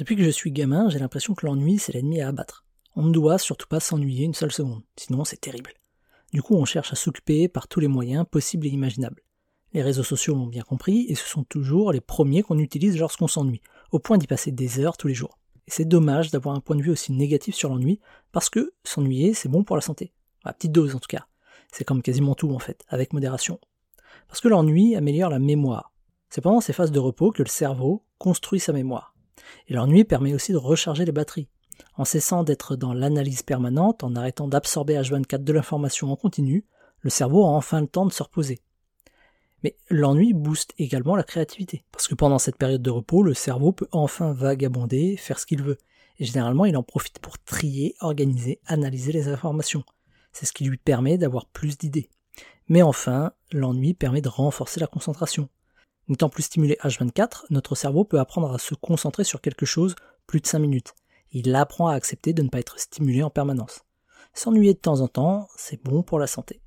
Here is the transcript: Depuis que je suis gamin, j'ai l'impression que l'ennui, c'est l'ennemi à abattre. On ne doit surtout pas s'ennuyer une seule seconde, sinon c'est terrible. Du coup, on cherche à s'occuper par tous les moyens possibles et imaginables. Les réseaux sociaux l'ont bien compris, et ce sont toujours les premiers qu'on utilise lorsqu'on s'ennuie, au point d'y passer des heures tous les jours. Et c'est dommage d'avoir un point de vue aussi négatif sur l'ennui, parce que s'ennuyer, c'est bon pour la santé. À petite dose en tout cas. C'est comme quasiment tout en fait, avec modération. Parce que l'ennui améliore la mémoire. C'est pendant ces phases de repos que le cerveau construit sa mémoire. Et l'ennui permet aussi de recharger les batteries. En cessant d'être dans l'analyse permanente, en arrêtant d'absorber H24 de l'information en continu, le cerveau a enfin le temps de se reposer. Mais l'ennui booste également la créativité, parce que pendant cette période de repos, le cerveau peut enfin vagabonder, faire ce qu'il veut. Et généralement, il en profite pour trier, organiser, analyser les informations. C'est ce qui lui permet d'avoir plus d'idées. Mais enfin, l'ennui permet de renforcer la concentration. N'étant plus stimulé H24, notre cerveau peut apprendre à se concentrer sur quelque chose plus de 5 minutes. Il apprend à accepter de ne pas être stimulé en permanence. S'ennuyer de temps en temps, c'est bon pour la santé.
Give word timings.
Depuis 0.00 0.16
que 0.16 0.24
je 0.24 0.30
suis 0.30 0.50
gamin, 0.50 0.88
j'ai 0.88 0.98
l'impression 0.98 1.34
que 1.34 1.44
l'ennui, 1.44 1.78
c'est 1.78 1.92
l'ennemi 1.92 2.22
à 2.22 2.28
abattre. 2.28 2.64
On 2.96 3.02
ne 3.02 3.12
doit 3.12 3.36
surtout 3.36 3.68
pas 3.68 3.80
s'ennuyer 3.80 4.24
une 4.24 4.32
seule 4.32 4.50
seconde, 4.50 4.80
sinon 4.96 5.26
c'est 5.26 5.36
terrible. 5.36 5.74
Du 6.32 6.40
coup, 6.40 6.54
on 6.54 6.64
cherche 6.64 6.90
à 6.90 6.96
s'occuper 6.96 7.48
par 7.48 7.68
tous 7.68 7.80
les 7.80 7.86
moyens 7.86 8.24
possibles 8.28 8.66
et 8.66 8.70
imaginables. 8.70 9.22
Les 9.74 9.82
réseaux 9.82 10.02
sociaux 10.02 10.34
l'ont 10.34 10.46
bien 10.46 10.62
compris, 10.62 11.04
et 11.10 11.14
ce 11.14 11.28
sont 11.28 11.44
toujours 11.44 11.92
les 11.92 12.00
premiers 12.00 12.42
qu'on 12.42 12.58
utilise 12.58 12.98
lorsqu'on 12.98 13.28
s'ennuie, 13.28 13.60
au 13.92 13.98
point 13.98 14.16
d'y 14.16 14.26
passer 14.26 14.52
des 14.52 14.80
heures 14.80 14.96
tous 14.96 15.06
les 15.06 15.12
jours. 15.12 15.38
Et 15.66 15.70
c'est 15.70 15.84
dommage 15.84 16.30
d'avoir 16.30 16.56
un 16.56 16.60
point 16.60 16.76
de 16.76 16.82
vue 16.82 16.92
aussi 16.92 17.12
négatif 17.12 17.54
sur 17.54 17.68
l'ennui, 17.68 18.00
parce 18.32 18.48
que 18.48 18.72
s'ennuyer, 18.84 19.34
c'est 19.34 19.50
bon 19.50 19.64
pour 19.64 19.76
la 19.76 19.82
santé. 19.82 20.14
À 20.44 20.54
petite 20.54 20.72
dose 20.72 20.94
en 20.94 20.98
tout 20.98 21.08
cas. 21.08 21.26
C'est 21.72 21.84
comme 21.84 22.00
quasiment 22.00 22.34
tout 22.34 22.50
en 22.54 22.58
fait, 22.58 22.86
avec 22.88 23.12
modération. 23.12 23.60
Parce 24.28 24.40
que 24.40 24.48
l'ennui 24.48 24.96
améliore 24.96 25.28
la 25.28 25.38
mémoire. 25.38 25.92
C'est 26.30 26.40
pendant 26.40 26.62
ces 26.62 26.72
phases 26.72 26.90
de 26.90 26.98
repos 26.98 27.32
que 27.32 27.42
le 27.42 27.50
cerveau 27.50 28.06
construit 28.16 28.60
sa 28.60 28.72
mémoire. 28.72 29.09
Et 29.70 29.74
l'ennui 29.74 30.04
permet 30.04 30.34
aussi 30.34 30.52
de 30.52 30.58
recharger 30.58 31.04
les 31.04 31.12
batteries. 31.12 31.48
En 31.96 32.04
cessant 32.04 32.42
d'être 32.42 32.76
dans 32.76 32.92
l'analyse 32.92 33.42
permanente, 33.42 34.04
en 34.04 34.14
arrêtant 34.16 34.48
d'absorber 34.48 35.00
H24 35.00 35.44
de 35.44 35.52
l'information 35.52 36.10
en 36.10 36.16
continu, 36.16 36.66
le 37.00 37.08
cerveau 37.08 37.44
a 37.44 37.50
enfin 37.50 37.80
le 37.80 37.86
temps 37.86 38.04
de 38.04 38.12
se 38.12 38.22
reposer. 38.22 38.60
Mais 39.62 39.76
l'ennui 39.88 40.32
booste 40.32 40.74
également 40.76 41.16
la 41.16 41.22
créativité, 41.22 41.84
parce 41.92 42.08
que 42.08 42.14
pendant 42.14 42.38
cette 42.38 42.56
période 42.56 42.82
de 42.82 42.90
repos, 42.90 43.22
le 43.22 43.32
cerveau 43.32 43.72
peut 43.72 43.88
enfin 43.92 44.32
vagabonder, 44.32 45.16
faire 45.16 45.38
ce 45.38 45.46
qu'il 45.46 45.62
veut. 45.62 45.78
Et 46.18 46.24
généralement, 46.24 46.64
il 46.64 46.76
en 46.76 46.82
profite 46.82 47.18
pour 47.20 47.38
trier, 47.38 47.94
organiser, 48.00 48.60
analyser 48.66 49.12
les 49.12 49.28
informations. 49.28 49.84
C'est 50.32 50.46
ce 50.46 50.52
qui 50.52 50.64
lui 50.64 50.78
permet 50.78 51.16
d'avoir 51.16 51.46
plus 51.46 51.78
d'idées. 51.78 52.10
Mais 52.68 52.82
enfin, 52.82 53.32
l'ennui 53.52 53.94
permet 53.94 54.20
de 54.20 54.28
renforcer 54.28 54.80
la 54.80 54.86
concentration. 54.86 55.48
N'étant 56.10 56.28
plus 56.28 56.42
stimulé 56.42 56.76
H24, 56.82 57.44
notre 57.50 57.76
cerveau 57.76 58.02
peut 58.02 58.18
apprendre 58.18 58.52
à 58.52 58.58
se 58.58 58.74
concentrer 58.74 59.22
sur 59.22 59.40
quelque 59.40 59.64
chose 59.64 59.94
plus 60.26 60.40
de 60.40 60.46
5 60.48 60.58
minutes. 60.58 60.94
Il 61.30 61.54
apprend 61.54 61.86
à 61.86 61.94
accepter 61.94 62.32
de 62.32 62.42
ne 62.42 62.48
pas 62.48 62.58
être 62.58 62.80
stimulé 62.80 63.22
en 63.22 63.30
permanence. 63.30 63.84
S'ennuyer 64.34 64.74
de 64.74 64.80
temps 64.80 65.02
en 65.02 65.06
temps, 65.06 65.46
c'est 65.56 65.80
bon 65.84 66.02
pour 66.02 66.18
la 66.18 66.26
santé. 66.26 66.60